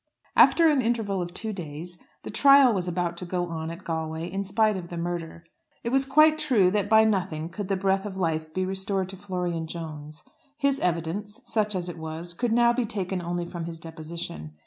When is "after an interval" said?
0.35-1.21